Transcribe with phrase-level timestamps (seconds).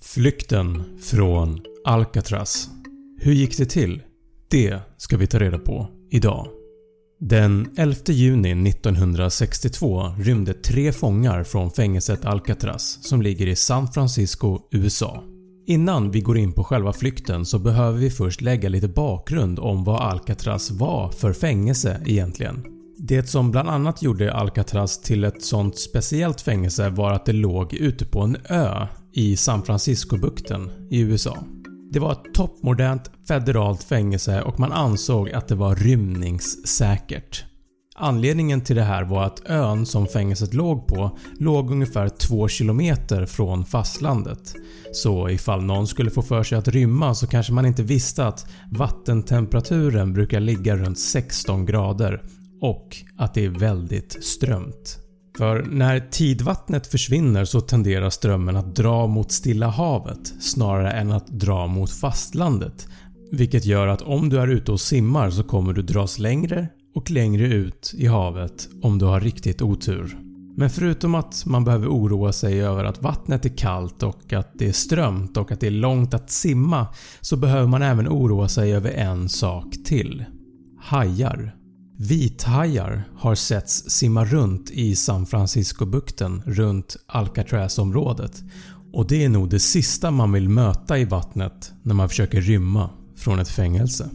[0.00, 2.68] Flykten från Alcatraz.
[3.20, 4.02] Hur gick det till?
[4.50, 6.48] Det ska vi ta reda på idag.
[7.20, 14.60] Den 11 juni 1962 rymde tre fångar från fängelset Alcatraz som ligger i San Francisco,
[14.70, 15.22] USA.
[15.66, 19.84] Innan vi går in på själva flykten så behöver vi först lägga lite bakgrund om
[19.84, 22.64] vad Alcatraz var för fängelse egentligen.
[22.98, 27.74] Det som bland annat gjorde Alcatraz till ett sånt speciellt fängelse var att det låg
[27.74, 31.38] ute på en ö i San Francisco-bukten i USA.
[31.92, 37.44] Det var ett toppmodernt federalt fängelse och man ansåg att det var rymningssäkert.
[38.00, 42.96] Anledningen till det här var att ön som fängelset låg på låg ungefär 2 km
[43.26, 44.54] från fastlandet.
[44.92, 48.46] Så ifall någon skulle få för sig att rymma så kanske man inte visste att
[48.72, 52.22] vattentemperaturen brukar ligga runt 16 grader
[52.60, 55.07] och att det är väldigt strömt.
[55.38, 61.26] För när tidvattnet försvinner så tenderar strömmen att dra mot Stilla havet snarare än att
[61.26, 62.88] dra mot fastlandet
[63.30, 67.10] vilket gör att om du är ute och simmar så kommer du dras längre och
[67.10, 70.18] längre ut i havet om du har riktigt otur.
[70.56, 74.68] Men förutom att man behöver oroa sig över att vattnet är kallt och att det
[74.68, 76.86] är strömt och att det är långt att simma
[77.20, 80.24] så behöver man även oroa sig över en sak till.
[80.80, 81.54] Hajar.
[82.00, 88.42] Vithajar har setts simma runt i San Francisco-bukten runt Alcatraz-området
[88.92, 92.90] och det är nog det sista man vill möta i vattnet när man försöker rymma
[93.16, 94.10] från ett fängelse.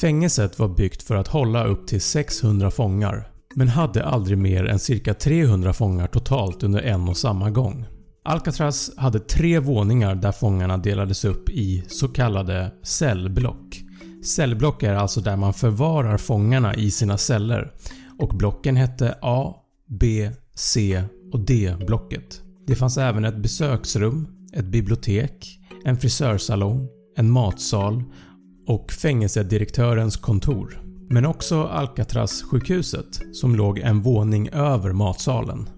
[0.00, 4.78] Fängelset var byggt för att hålla upp till 600 fångar men hade aldrig mer än
[4.78, 7.86] cirka 300 fångar totalt under en och samma gång.
[8.24, 13.83] Alcatraz hade tre våningar där fångarna delades upp i så kallade cellblock.
[14.24, 17.72] Cellblock är alltså där man förvarar fångarna i sina celler
[18.18, 19.54] och blocken hette A,
[20.00, 22.40] B, C och D-blocket.
[22.66, 28.02] Det fanns även ett besöksrum, ett bibliotek, en frisörsalong, en matsal
[28.66, 30.80] och fängelsedirektörens kontor.
[31.10, 35.68] Men också Alcatraz-sjukhuset som låg en våning över matsalen.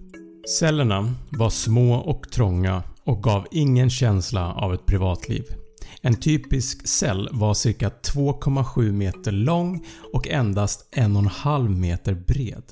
[0.59, 5.43] Cellerna var små och trånga och gav ingen känsla av ett privatliv.
[6.07, 12.63] En typisk cell var cirka 2,7 meter lång och endast 1,5 meter bred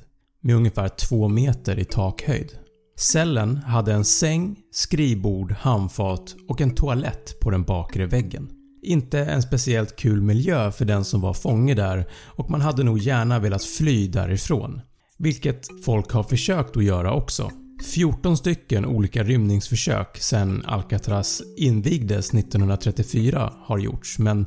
[0.41, 2.51] med ungefär 2 meter i takhöjd.
[2.99, 8.49] Cellen hade en säng, skrivbord, handfat och en toalett på den bakre väggen.
[8.83, 12.99] Inte en speciellt kul miljö för den som var fånge där och man hade nog
[12.99, 14.81] gärna velat fly därifrån.
[15.17, 17.51] Vilket folk har försökt att göra också.
[17.83, 24.45] 14 stycken olika rymningsförsök sedan Alcatraz invigdes 1934 har gjorts men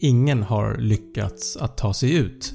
[0.00, 2.54] ingen har lyckats att ta sig ut.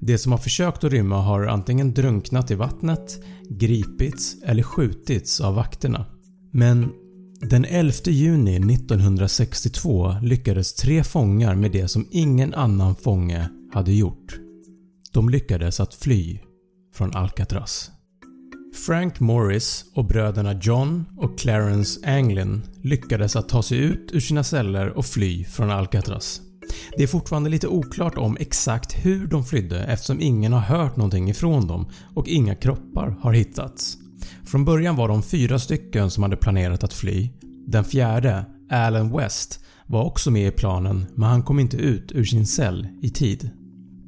[0.00, 5.54] De som har försökt att rymma har antingen drunknat i vattnet, gripits eller skjutits av
[5.54, 6.06] vakterna.
[6.52, 6.92] Men
[7.40, 14.38] den 11 juni 1962 lyckades tre fångar med det som ingen annan fånge hade gjort.
[15.12, 16.38] De lyckades att fly
[16.94, 17.90] från Alcatraz.
[18.86, 24.44] Frank Morris och bröderna John och Clarence Anglin lyckades att ta sig ut ur sina
[24.44, 26.40] celler och fly från Alcatraz.
[26.96, 31.30] Det är fortfarande lite oklart om exakt hur de flydde eftersom ingen har hört någonting
[31.30, 33.98] ifrån dem och inga kroppar har hittats.
[34.46, 37.30] Från början var de fyra stycken som hade planerat att fly.
[37.66, 42.24] Den fjärde, Alan West, var också med i planen men han kom inte ut ur
[42.24, 43.50] sin cell i tid.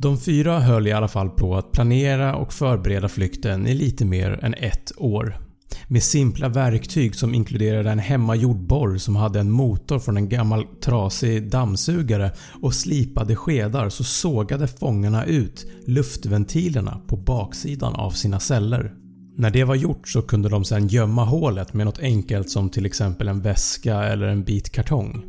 [0.03, 4.44] De fyra höll i alla fall på att planera och förbereda flykten i lite mer
[4.44, 5.38] än ett år.
[5.88, 10.65] Med simpla verktyg som inkluderade en hemmagjord borr som hade en motor från en gammal
[10.65, 18.93] trasig dammsugare och slipade skedar så sågade fångarna ut luftventilerna på baksidan av sina celler.
[19.37, 22.87] När det var gjort så kunde de sedan gömma hålet med något enkelt som till
[22.87, 25.25] exempel en väska eller en bit kartong.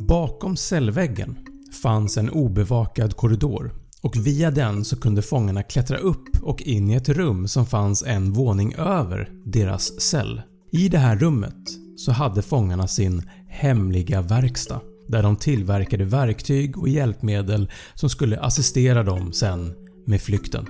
[0.00, 1.36] Bakom cellväggen
[1.82, 6.94] fanns en obevakad korridor och via den så kunde fångarna klättra upp och in i
[6.94, 10.42] ett rum som fanns en våning över deras cell.
[10.72, 16.88] I det här rummet så hade fångarna sin hemliga verkstad där de tillverkade verktyg och
[16.88, 19.74] hjälpmedel som skulle assistera dem sen
[20.06, 20.66] med flykten.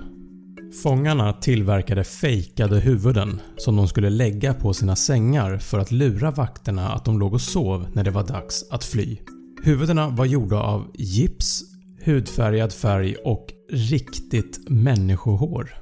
[0.83, 6.91] Fångarna tillverkade fejkade huvuden som de skulle lägga på sina sängar för att lura vakterna
[6.91, 9.17] att de låg och sov när det var dags att fly.
[9.63, 11.72] Huvudena var gjorda av gips,
[12.03, 15.75] hudfärgad färg och riktigt människohår.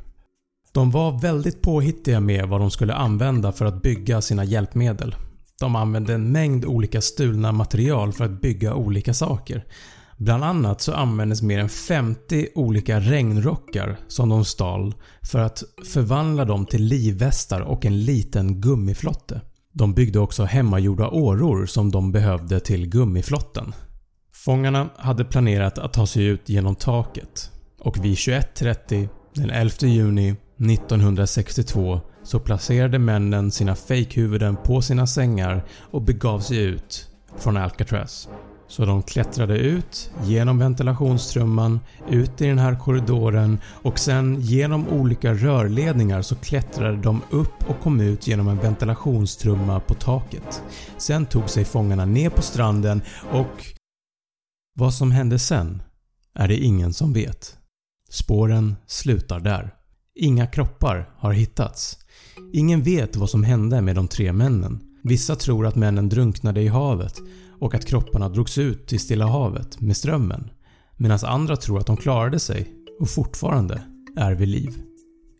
[0.71, 5.15] De var väldigt påhittiga med vad de skulle använda för att bygga sina hjälpmedel.
[5.59, 9.65] De använde en mängd olika stulna material för att bygga olika saker.
[10.17, 14.95] Bland annat så användes mer än 50 olika regnrockar som de stal
[15.31, 15.63] för att
[15.93, 19.41] förvandla dem till livvästar och en liten gummiflotte.
[19.73, 23.73] De byggde också hemmagjorda åror som de behövde till gummiflotten.
[24.45, 30.35] Fångarna hade planerat att ta sig ut genom taket och vid 21.30 den 11 juni
[30.57, 37.07] 1962 så placerade männen sina fejkhuvuden på sina sängar och begav sig ut
[37.37, 38.29] från Alcatraz.
[38.67, 41.79] Så de klättrade ut genom ventilationstrumman,
[42.09, 47.79] ut i den här korridoren och sen genom olika rörledningar så klättrade de upp och
[47.79, 50.63] kom ut genom en ventilationstrumma på taket.
[50.97, 53.01] Sen tog sig fångarna ner på stranden
[53.31, 53.73] och
[54.73, 55.81] vad som hände sen
[56.35, 57.57] är det ingen som vet.
[58.09, 59.73] Spåren slutar där.
[60.15, 61.97] Inga kroppar har hittats.
[62.53, 64.79] Ingen vet vad som hände med de tre männen.
[65.03, 67.19] Vissa tror att männen drunknade i havet
[67.59, 70.49] och att kropparna drogs ut i Stilla havet med strömmen
[70.97, 73.81] medan andra tror att de klarade sig och fortfarande
[74.17, 74.81] är vid liv.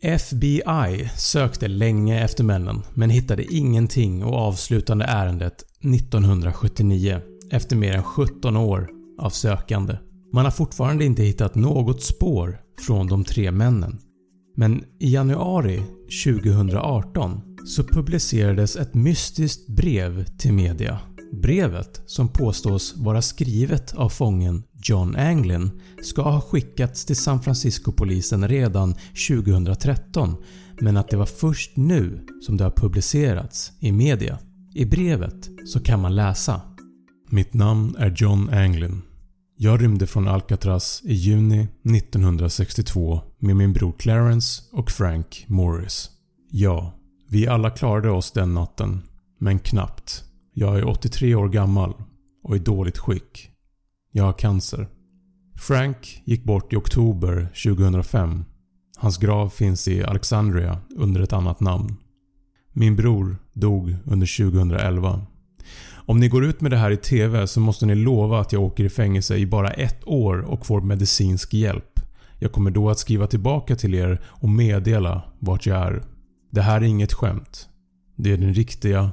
[0.02, 7.20] FBI sökte länge efter männen men hittade ingenting och avslutade ärendet 1979
[7.50, 9.96] efter mer än 17 år av sökande.
[10.32, 13.98] Man har fortfarande inte hittat något spår från de tre männen.
[14.56, 15.82] Men i januari
[16.24, 20.98] 2018 så publicerades ett mystiskt brev till media.
[21.32, 25.70] Brevet, som påstås vara skrivet av fången John Anglin,
[26.02, 28.94] ska ha skickats till San Francisco-polisen redan
[29.28, 30.36] 2013
[30.80, 34.38] men att det var först nu som det har publicerats i media.
[34.74, 36.60] I brevet så kan man läsa
[37.30, 39.02] “Mitt namn är John Anglin.
[39.56, 46.10] Jag rymde från Alcatraz i juni 1962 med min bror Clarence och Frank Morris.
[46.50, 46.92] Ja,
[47.28, 49.02] vi alla klarade oss den natten,
[49.38, 50.24] men knappt.
[50.52, 51.94] Jag är 83 år gammal
[52.42, 53.50] och i dåligt skick.
[54.12, 54.88] Jag har cancer.
[55.56, 58.44] Frank gick bort i oktober 2005.
[58.98, 61.96] Hans grav finns i Alexandria under ett annat namn.
[62.72, 65.26] Min bror dog under 2011.
[66.06, 68.62] Om ni går ut med det här i TV så måste ni lova att jag
[68.62, 72.00] åker i fängelse i bara ett år och får medicinsk hjälp.
[72.38, 76.02] Jag kommer då att skriva tillbaka till er och meddela vart jag är.
[76.50, 77.68] Det här är inget skämt.
[78.16, 79.10] Det är den riktiga,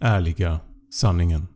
[0.00, 0.60] ärliga
[0.92, 1.46] sanningen.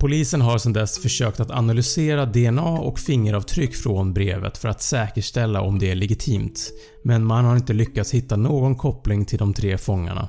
[0.00, 5.60] Polisen har sedan dess försökt att analysera DNA och fingeravtryck från brevet för att säkerställa
[5.60, 6.70] om det är legitimt,
[7.04, 10.28] men man har inte lyckats hitta någon koppling till de tre fångarna.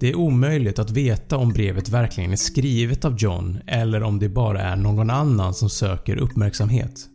[0.00, 4.28] Det är omöjligt att veta om brevet verkligen är skrivet av John eller om det
[4.28, 7.06] bara är någon annan som söker uppmärksamhet.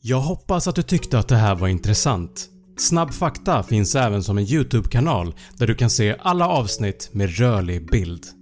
[0.00, 2.48] Jag hoppas att du tyckte att det här var intressant.
[2.78, 7.90] Snabb fakta finns även som en YouTube-kanal där du kan se alla avsnitt med rörlig
[7.90, 8.41] bild.